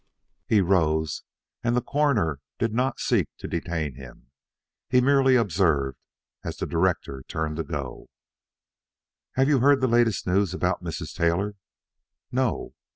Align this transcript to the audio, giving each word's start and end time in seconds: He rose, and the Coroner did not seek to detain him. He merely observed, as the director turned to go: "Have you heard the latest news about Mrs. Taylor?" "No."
He 0.47 0.61
rose, 0.61 1.21
and 1.63 1.75
the 1.75 1.81
Coroner 1.83 2.39
did 2.57 2.73
not 2.73 2.99
seek 2.99 3.29
to 3.37 3.47
detain 3.47 3.93
him. 3.93 4.31
He 4.89 4.99
merely 4.99 5.35
observed, 5.35 5.95
as 6.43 6.57
the 6.57 6.65
director 6.65 7.21
turned 7.27 7.57
to 7.57 7.63
go: 7.63 8.07
"Have 9.33 9.47
you 9.47 9.59
heard 9.59 9.79
the 9.79 9.85
latest 9.87 10.25
news 10.25 10.55
about 10.55 10.83
Mrs. 10.83 11.13
Taylor?" 11.13 11.53
"No." 12.31 12.73